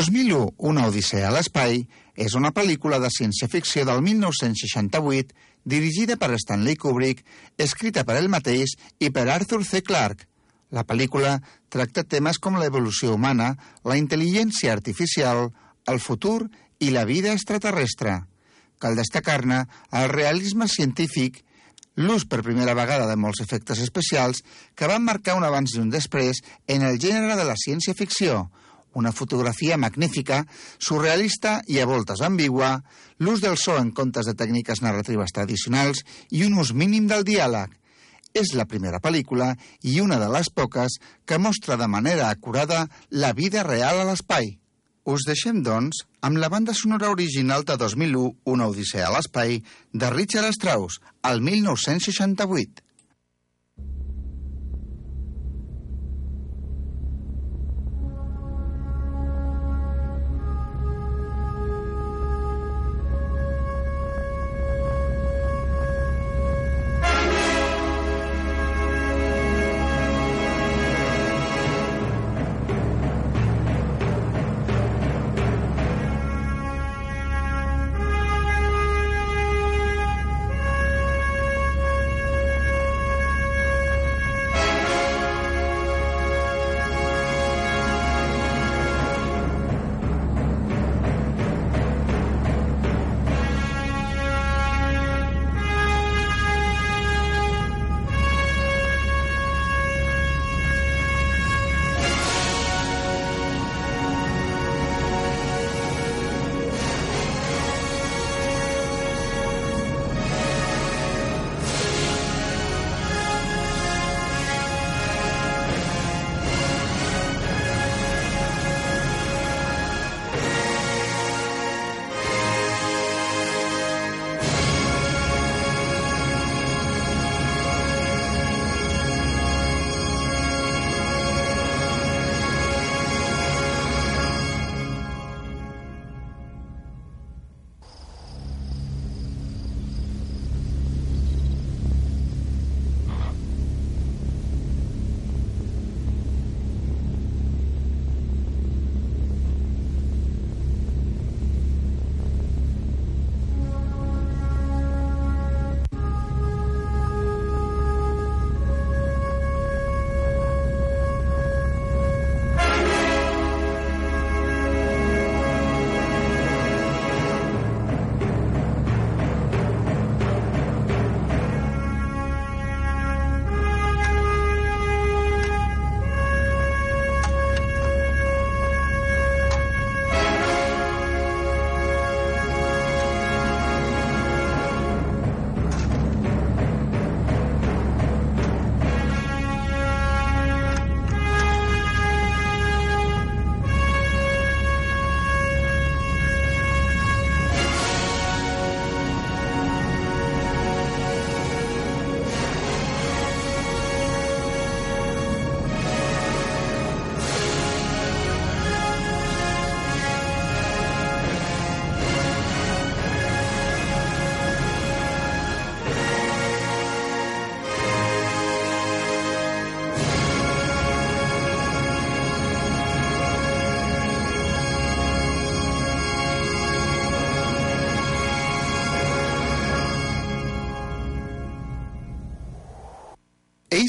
2001, 0.00 0.54
Una 0.56 0.86
odissea 0.88 1.28
a 1.28 1.32
l'espai, 1.34 1.82
és 2.16 2.32
una 2.38 2.54
pel·lícula 2.56 2.96
de 3.02 3.10
ciència-ficció 3.12 3.82
del 3.84 3.98
1968 4.00 5.34
dirigida 5.68 6.16
per 6.16 6.30
Stanley 6.40 6.78
Kubrick, 6.80 7.20
escrita 7.60 8.06
per 8.08 8.16
ell 8.16 8.30
mateix 8.32 8.72
i 8.98 9.10
per 9.12 9.26
Arthur 9.28 9.60
C. 9.68 9.82
Clarke. 9.84 10.24
La 10.72 10.86
pel·lícula 10.88 11.34
tracta 11.68 12.06
temes 12.14 12.38
com 12.40 12.56
l'evolució 12.56 13.12
humana, 13.12 13.50
la 13.84 13.98
intel·ligència 14.00 14.72
artificial, 14.72 15.50
el 15.84 16.00
futur 16.00 16.48
i 16.80 16.88
la 16.94 17.04
vida 17.04 17.34
extraterrestre. 17.36 18.22
Cal 18.80 18.96
destacar-ne 18.96 19.66
el 20.00 20.08
realisme 20.08 20.70
científic 20.70 21.42
l'ús 22.00 22.24
per 22.24 22.40
primera 22.46 22.72
vegada 22.78 23.04
de 23.10 23.18
molts 23.20 23.42
efectes 23.44 23.84
especials 23.84 24.40
que 24.72 24.88
van 24.88 25.04
marcar 25.04 25.36
un 25.36 25.44
abans 25.44 25.76
i 25.76 25.82
un 25.84 25.92
després 25.92 26.40
en 26.66 26.88
el 26.88 26.96
gènere 26.96 27.36
de 27.36 27.44
la 27.44 27.58
ciència-ficció, 27.60 28.46
una 28.94 29.12
fotografia 29.12 29.76
magnífica, 29.76 30.44
surrealista 30.78 31.60
i 31.66 31.80
a 31.80 31.86
voltes 31.86 32.22
ambigua, 32.26 32.78
l'ús 33.18 33.42
del 33.42 33.58
so 33.60 33.76
en 33.78 33.92
comptes 33.96 34.26
de 34.26 34.34
tècniques 34.34 34.82
narratives 34.82 35.34
tradicionals 35.36 36.04
i 36.30 36.44
un 36.46 36.58
ús 36.58 36.72
mínim 36.74 37.06
del 37.10 37.24
diàleg. 37.24 37.76
És 38.34 38.54
la 38.54 38.66
primera 38.70 39.00
pel·lícula 39.02 39.54
i 39.82 39.98
una 40.00 40.20
de 40.22 40.28
les 40.30 40.50
poques 40.54 41.00
que 41.26 41.38
mostra 41.38 41.76
de 41.76 41.88
manera 41.90 42.30
acurada 42.30 42.86
la 43.10 43.32
vida 43.32 43.64
real 43.66 44.00
a 44.00 44.06
l'espai. 44.10 44.56
Us 45.10 45.24
deixem, 45.26 45.62
doncs, 45.66 46.04
amb 46.22 46.38
la 46.38 46.50
banda 46.52 46.74
sonora 46.76 47.10
original 47.10 47.64
de 47.64 47.76
2001, 47.80 48.36
Una 48.44 48.68
odissea 48.68 49.08
a 49.08 49.14
l'espai, 49.16 49.62
de 49.92 50.10
Richard 50.10 50.52
Strauss, 50.54 51.00
al 51.22 51.40
1968. 51.40 52.89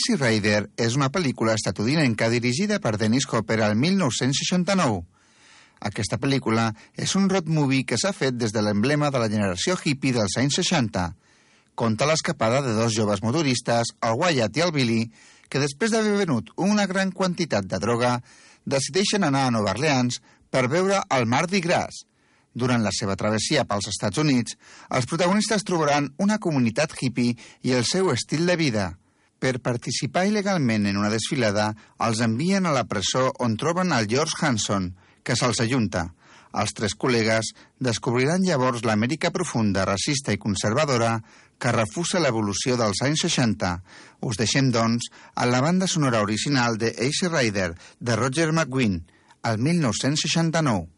Easy 0.02 0.18
Rider 0.18 0.72
és 0.82 0.96
una 0.98 1.12
pel·lícula 1.14 1.54
estatudinenca 1.54 2.26
dirigida 2.32 2.80
per 2.82 2.96
Dennis 2.98 3.28
Hopper 3.30 3.60
al 3.62 3.76
1969. 3.78 5.04
Aquesta 5.90 6.18
pel·lícula 6.18 6.72
és 6.98 7.14
un 7.20 7.28
road 7.30 7.50
movie 7.54 7.86
que 7.86 8.00
s'ha 8.02 8.10
fet 8.16 8.34
des 8.34 8.54
de 8.56 8.64
l'emblema 8.66 9.12
de 9.14 9.20
la 9.22 9.28
generació 9.30 9.76
hippie 9.78 10.16
dels 10.16 10.38
anys 10.42 10.58
60. 10.58 11.04
Conta 11.78 12.08
l'escapada 12.10 12.64
de 12.66 12.74
dos 12.74 12.96
joves 12.96 13.22
motoristes, 13.22 13.92
el 14.02 14.18
Wyatt 14.18 14.58
i 14.58 14.64
el 14.66 14.74
Billy, 14.74 15.04
que 15.50 15.62
després 15.62 15.94
d'haver 15.94 16.16
venut 16.24 16.50
una 16.58 16.88
gran 16.90 17.12
quantitat 17.12 17.68
de 17.70 17.78
droga, 17.78 18.16
decideixen 18.66 19.28
anar 19.28 19.46
a 19.48 19.52
Nova 19.54 19.76
Orleans 19.76 20.18
per 20.50 20.66
veure 20.72 21.04
el 21.14 21.30
Mardi 21.30 21.62
Gras. 21.62 22.08
Durant 22.58 22.82
la 22.82 22.96
seva 22.96 23.20
travessia 23.20 23.68
pels 23.70 23.92
Estats 23.94 24.18
Units, 24.18 24.58
els 24.90 25.06
protagonistes 25.06 25.68
trobaran 25.68 26.10
una 26.18 26.40
comunitat 26.42 26.98
hippie 26.98 27.38
i 27.62 27.78
el 27.78 27.86
seu 27.86 28.10
estil 28.16 28.50
de 28.50 28.58
vida. 28.58 28.88
Per 29.42 29.58
participar 29.58 30.28
il·legalment 30.30 30.86
en 30.86 31.00
una 31.02 31.10
desfilada, 31.10 31.72
els 32.06 32.20
envien 32.22 32.68
a 32.70 32.74
la 32.76 32.84
presó 32.86 33.32
on 33.42 33.56
troben 33.58 33.90
el 33.96 34.06
George 34.12 34.38
Hanson, 34.38 34.92
que 35.26 35.34
se'ls 35.38 35.64
ajunta. 35.64 36.12
Els 36.62 36.76
tres 36.78 36.94
col·legues 37.00 37.50
descobriran 37.80 38.46
llavors 38.46 38.86
l'Amèrica 38.86 39.32
profunda, 39.34 39.88
racista 39.88 40.36
i 40.36 40.42
conservadora 40.46 41.16
que 41.62 41.74
refusa 41.74 42.22
l'evolució 42.22 42.78
dels 42.78 43.02
anys 43.08 43.26
60. 43.26 43.74
Us 44.30 44.38
deixem, 44.38 44.70
doncs, 44.76 45.10
a 45.34 45.50
la 45.50 45.62
banda 45.66 45.90
sonora 45.90 46.22
original 46.22 46.78
de 46.78 46.94
Ace 47.08 47.30
Rider, 47.30 47.72
de 48.00 48.18
Roger 48.22 48.52
McGuinn, 48.52 49.02
al 49.42 49.58
1969. 49.58 50.90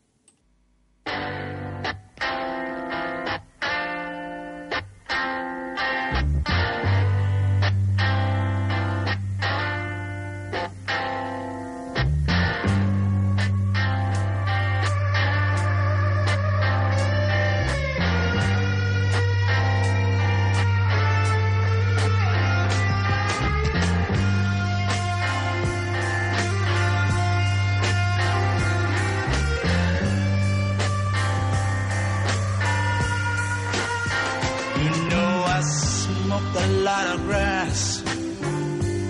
lot 36.84 37.08
of 37.16 37.24
grass. 37.24 38.04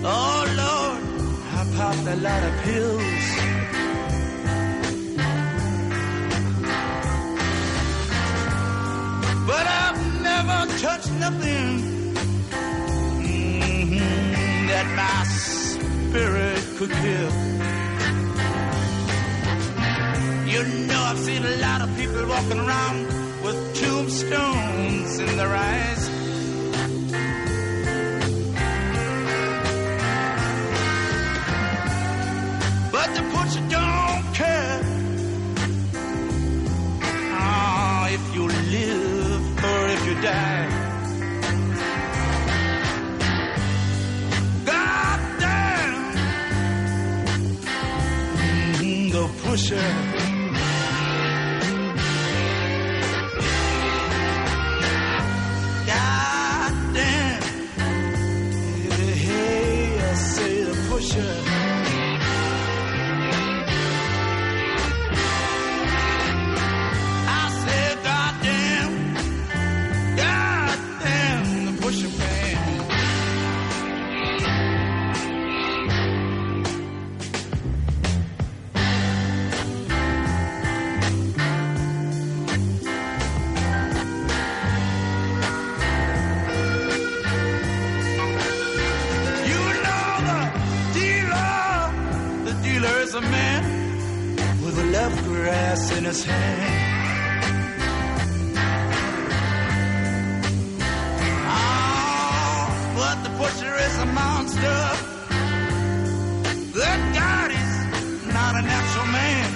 Oh 0.04 0.44
Lord, 0.62 1.02
I 1.58 1.62
popped 1.76 2.06
a 2.06 2.16
lot 2.28 2.42
of 2.48 2.52
pills. 2.62 3.24
But 9.48 9.66
I've 9.82 10.02
never 10.22 10.58
touched 10.78 11.12
nothing 11.24 11.66
mm-hmm, 13.26 14.66
that 14.70 14.86
my 15.02 15.24
spirit 15.24 16.62
could 16.76 16.92
kill. 17.02 17.32
You 20.52 20.62
know, 20.86 21.02
I've 21.10 21.18
seen 21.18 21.44
a 21.44 21.56
lot 21.56 21.80
of 21.82 21.96
people 21.96 22.24
walking 22.28 22.60
around 22.60 23.06
with 23.42 23.58
tombstones 23.80 25.18
in 25.18 25.36
their 25.36 25.52
eyes. 25.52 26.03
ocean. 49.54 50.13
natural 108.64 109.06
man. 109.06 109.46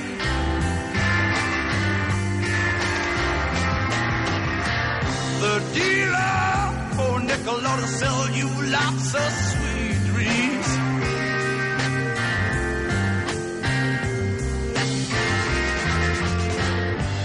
The 5.45 5.57
dealer 5.79 6.39
for 6.97 7.21
a 7.21 7.25
nickel 7.25 7.67
ought 7.67 7.81
to 7.81 7.89
sell 8.01 8.31
you 8.39 8.49
lots 8.77 9.15
of 9.15 9.31
sweet 9.51 9.99
dreams. 10.11 10.69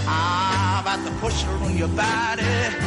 How 0.06 0.82
about 0.82 1.04
the 1.06 1.12
pusher 1.22 1.56
on 1.66 1.78
your 1.78 1.90
body? 1.90 2.83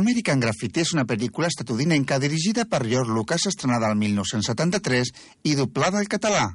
American 0.00 0.40
Graffiti 0.40 0.80
és 0.80 0.94
una 0.94 1.04
pel·lícula 1.04 1.50
estatudinenca 1.50 2.16
dirigida 2.22 2.64
per 2.64 2.86
George 2.86 3.12
Lucas 3.12 3.44
estrenada 3.50 3.90
el 3.92 3.98
1973 4.00 5.10
i 5.44 5.52
doblada 5.58 6.00
al 6.00 6.08
català. 6.08 6.46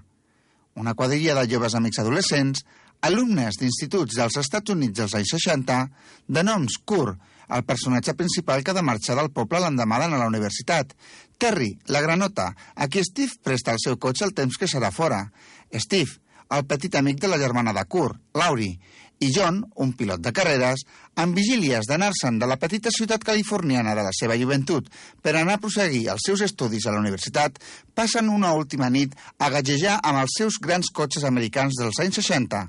Una 0.81 0.95
quadrilla 0.97 1.35
de 1.37 1.45
joves 1.51 1.75
amics 1.77 2.01
adolescents, 2.01 2.63
alumnes 3.05 3.59
d'instituts 3.61 4.17
dels 4.17 4.39
Estats 4.41 4.73
Units 4.73 4.97
dels 4.97 5.13
anys 5.19 5.35
60, 5.37 5.77
de 6.25 6.43
noms 6.47 6.79
Kurt, 6.89 7.21
el 7.53 7.61
personatge 7.69 8.15
principal 8.17 8.65
que 8.65 8.73
ha 8.73 8.79
de 8.79 8.85
marxar 8.87 9.19
del 9.19 9.29
poble 9.35 9.61
l'endemà 9.61 10.01
d'anar 10.01 10.17
a 10.17 10.23
la 10.23 10.31
universitat. 10.33 10.97
Terry, 11.37 11.75
la 11.85 12.01
granota, 12.01 12.49
a 12.73 12.89
qui 12.89 13.05
Steve 13.05 13.37
presta 13.45 13.77
el 13.77 13.83
seu 13.83 13.99
cotxe 14.01 14.25
el 14.25 14.33
temps 14.33 14.57
que 14.57 14.71
serà 14.71 14.89
fora. 14.89 15.21
Steve, 15.69 16.17
el 16.49 16.65
petit 16.65 16.97
amic 16.97 17.21
de 17.21 17.29
la 17.29 17.37
germana 17.37 17.77
de 17.77 17.85
Kurt, 17.85 18.17
Laurie, 18.33 18.79
i 19.19 19.31
John, 19.31 19.61
un 19.81 19.93
pilot 19.95 20.21
de 20.23 20.33
carreres, 20.35 20.83
amb 21.15 21.37
vigílies 21.37 21.87
d'anar-se'n 21.87 22.39
de 22.39 22.49
la 22.49 22.57
petita 22.61 22.91
ciutat 22.91 23.23
californiana 23.23 23.95
de 23.95 24.03
la 24.07 24.13
seva 24.15 24.37
joventut 24.39 24.89
per 25.23 25.35
anar 25.35 25.57
a 25.57 25.63
proseguir 25.63 26.07
els 26.13 26.25
seus 26.27 26.43
estudis 26.45 26.85
a 26.85 26.95
la 26.95 27.01
universitat, 27.03 27.59
passen 27.95 28.29
una 28.29 28.53
última 28.53 28.89
nit 28.89 29.15
a 29.39 29.49
gagejar 29.53 29.99
amb 30.03 30.23
els 30.23 30.35
seus 30.37 30.59
grans 30.61 30.91
cotxes 30.91 31.23
americans 31.23 31.79
dels 31.79 32.01
anys 32.03 32.19
60. 32.21 32.65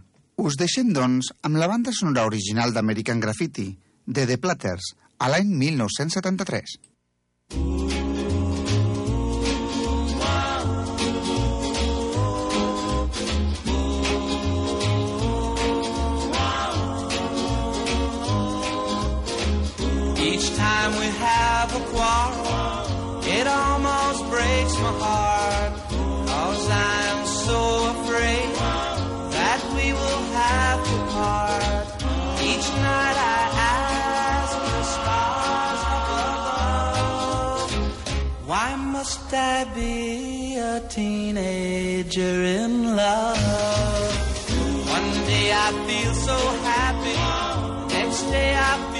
Us 0.46 0.58
deixem, 0.60 0.92
doncs, 0.92 1.32
amb 1.42 1.58
la 1.58 1.68
banda 1.70 1.94
sonora 1.96 2.26
original 2.28 2.74
d'American 2.74 3.20
Graffiti, 3.20 3.70
de 4.06 4.26
The 4.26 4.38
Platters, 4.38 4.94
a 5.18 5.32
l'any 5.32 5.48
1973. 5.56 6.76
Each 7.48 7.95
a 21.76 21.80
quarrel, 21.92 23.20
it 23.36 23.46
almost 23.46 24.20
breaks 24.30 24.74
my 24.84 24.92
heart. 25.04 25.72
Cause 26.30 26.64
I'm 26.70 27.26
so 27.46 27.60
afraid 27.94 28.48
that 29.36 29.60
we 29.76 29.86
will 30.00 30.24
have 30.40 30.78
to 30.90 30.96
part. 31.14 31.86
Each 32.50 32.68
night 32.86 33.18
I 33.34 33.40
ask 33.74 34.52
the 34.72 34.82
stars 34.94 35.82
above, 36.38 37.70
why 38.48 38.68
must 38.76 39.32
I 39.32 39.64
be 39.74 40.56
a 40.56 40.80
teenager 40.88 42.36
in 42.60 42.72
love? 42.96 44.14
One 44.96 45.10
day 45.30 45.46
I 45.66 45.68
feel 45.86 46.14
so 46.28 46.38
happy, 46.72 47.18
next 47.94 48.22
day 48.34 48.50
I 48.54 48.95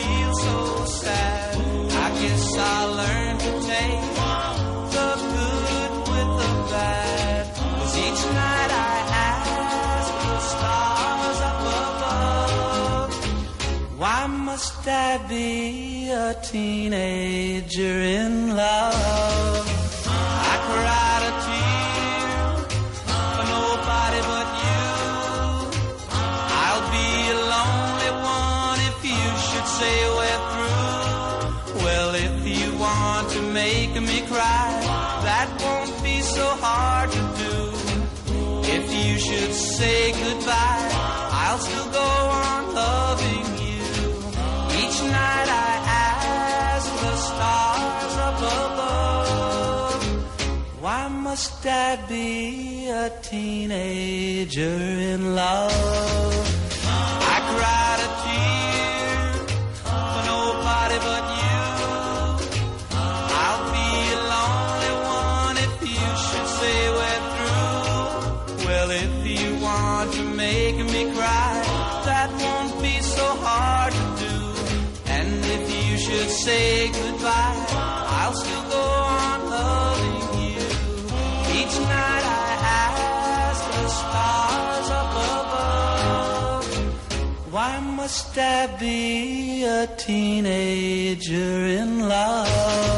must 14.56 14.88
I 14.88 15.18
be 15.28 16.08
a 16.08 16.32
teenager 16.50 17.96
in 18.20 18.56
love? 18.56 19.66
I 20.52 20.54
cried 20.68 21.22
a 21.30 21.34
tear 21.44 22.38
for 23.36 23.46
nobody 23.56 24.20
but 24.32 24.48
you. 24.64 24.86
I'll 26.64 26.86
be 26.98 27.10
a 27.34 27.38
lonely 27.54 28.12
one 28.40 28.78
if 28.90 28.98
you 29.12 29.26
should 29.46 29.68
say 29.80 29.96
we're 30.18 30.42
through. 30.52 31.84
Well, 31.84 32.12
if 32.26 32.36
you 32.56 32.68
want 32.78 33.28
to 33.36 33.40
make 33.62 33.92
me 34.10 34.18
cry, 34.32 34.68
that 35.28 35.48
won't 35.64 36.02
be 36.02 36.16
so 36.22 36.46
hard 36.64 37.08
to 37.16 37.22
do. 37.44 37.56
If 38.76 38.84
you 39.04 39.18
should 39.18 39.52
say 39.52 40.12
goodbye, 40.12 40.88
I'll 41.44 41.58
still 41.58 41.90
go 42.00 42.08
on 42.46 42.75
must 51.36 51.66
I 51.66 51.96
be 52.08 52.88
a 52.88 53.10
teenager 53.20 54.62
in 55.12 55.34
love? 55.34 56.65
Must 88.16 88.38
I 88.38 88.66
be 88.78 89.64
a 89.64 89.86
teenager 89.88 91.66
in 91.66 92.08
love? 92.08 92.95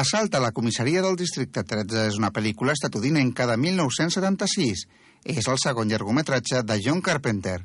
Assalt 0.00 0.34
a 0.34 0.40
la 0.40 0.52
comissaria 0.56 1.02
del 1.04 1.16
districte 1.20 1.60
13 1.68 2.06
és 2.08 2.14
una 2.16 2.30
pel·lícula 2.32 2.72
estatudinenca 2.72 3.44
de 3.50 3.56
1976. 3.60 4.86
És 5.28 5.48
el 5.52 5.58
segon 5.60 5.90
llargometratge 5.92 6.62
de 6.64 6.78
John 6.80 7.02
Carpenter. 7.04 7.58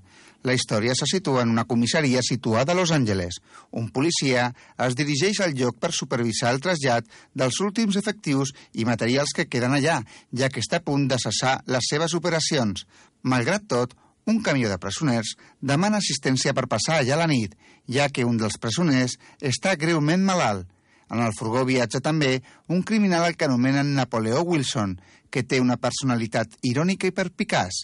La 0.43 0.55
història 0.57 0.97
se 0.99 1.07
situa 1.07 1.45
en 1.45 1.53
una 1.53 1.63
comissaria 1.63 2.19
situada 2.27 2.73
a 2.73 2.75
Los 2.75 2.91
Angeles. 2.91 3.39
Un 3.71 3.87
policia 3.95 4.49
es 4.87 4.99
dirigeix 4.99 5.39
al 5.45 5.55
lloc 5.55 5.79
per 5.79 5.93
supervisar 5.95 6.51
el 6.51 6.59
trasllat 6.65 7.07
dels 7.31 7.61
últims 7.63 7.95
efectius 8.03 8.51
i 8.73 8.83
materials 8.83 9.31
que 9.31 9.47
queden 9.47 9.79
allà, 9.79 10.01
ja 10.35 10.51
que 10.51 10.59
està 10.59 10.83
a 10.83 10.87
punt 10.91 11.07
de 11.07 11.21
cessar 11.23 11.61
les 11.71 11.87
seves 11.87 12.19
operacions. 12.19 12.83
Malgrat 13.23 13.71
tot, 13.71 13.95
un 14.27 14.43
camió 14.43 14.67
de 14.67 14.81
presoners 14.81 15.37
demana 15.61 16.03
assistència 16.03 16.51
per 16.51 16.67
passar 16.67 16.99
allà 16.99 17.15
la 17.23 17.31
nit, 17.31 17.55
ja 17.87 18.11
que 18.11 18.27
un 18.27 18.35
dels 18.35 18.59
presoners 18.59 19.15
està 19.39 19.79
greument 19.79 20.27
malalt. 20.27 20.67
En 21.09 21.21
el 21.21 21.35
furgó 21.37 21.65
viatja 21.65 22.01
també 22.01 22.39
un 22.67 22.81
criminal 22.83 23.25
al 23.25 23.35
que 23.37 23.45
anomenen 23.45 23.93
Napoleó 23.97 24.41
Wilson, 24.41 24.97
que 25.29 25.43
té 25.43 25.59
una 25.61 25.77
personalitat 25.77 26.57
irònica 26.63 27.07
i 27.07 27.13
perpicaç, 27.15 27.83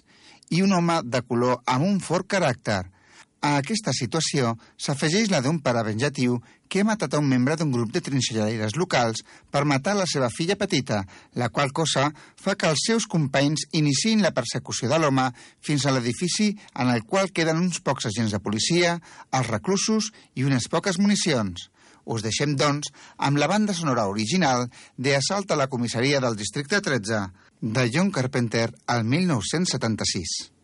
i 0.51 0.61
un 0.65 0.73
home 0.73 1.01
de 1.03 1.21
color 1.27 1.61
amb 1.65 1.87
un 1.87 1.99
fort 2.03 2.27
caràcter. 2.31 2.83
A 3.41 3.55
aquesta 3.57 3.89
situació 3.97 4.51
s'afegeix 4.77 5.31
la 5.31 5.39
d'un 5.41 5.57
pare 5.65 5.81
venjatiu 5.87 6.35
que 6.69 6.83
ha 6.83 6.85
matat 6.85 7.15
a 7.15 7.21
un 7.23 7.25
membre 7.27 7.55
d'un 7.57 7.71
grup 7.73 7.89
de 7.91 8.01
trinxellaires 8.05 8.75
locals 8.77 9.23
per 9.49 9.63
matar 9.65 9.95
la 9.97 10.05
seva 10.05 10.29
filla 10.29 10.55
petita, 10.59 11.01
la 11.33 11.49
qual 11.49 11.73
cosa 11.73 12.11
fa 12.43 12.53
que 12.53 12.69
els 12.69 12.85
seus 12.85 13.09
companys 13.09 13.65
iniciïn 13.81 14.21
la 14.21 14.33
persecució 14.37 14.91
de 14.91 15.01
l'home 15.01 15.25
fins 15.59 15.87
a 15.87 15.95
l'edifici 15.95 16.51
en 16.75 16.93
el 16.93 17.01
qual 17.03 17.33
queden 17.33 17.63
uns 17.65 17.81
pocs 17.81 18.11
agents 18.11 18.37
de 18.37 18.43
policia, 18.45 18.99
els 19.33 19.49
reclusos 19.49 20.13
i 20.35 20.45
unes 20.45 20.69
poques 20.69 21.01
municions. 21.01 21.71
Us 22.11 22.23
deixem, 22.25 22.57
doncs, 22.59 22.91
amb 23.17 23.39
la 23.39 23.47
banda 23.47 23.73
sonora 23.73 24.07
original 24.11 24.65
de 24.97 25.15
Assalt 25.15 25.51
a 25.51 25.59
la 25.59 25.69
comissaria 25.71 26.19
del 26.19 26.35
districte 26.35 26.81
13 26.83 27.21
de 27.61 27.85
John 27.93 28.11
Carpenter 28.11 28.67
al 28.87 29.05
1976. 29.05 30.60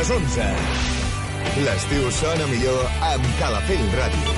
Les 0.00 0.10
11. 0.10 0.44
L'estiu 1.66 2.06
sona 2.16 2.46
millor 2.48 2.86
amb 3.04 3.26
Calafell 3.40 3.82
Ràdio. 3.98 4.36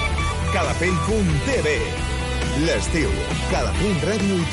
Calafell.tv 0.50 1.74
L'estiu, 2.64 3.12
Calafell 3.52 4.00
Ràdio 4.08 4.40
i 4.42 4.48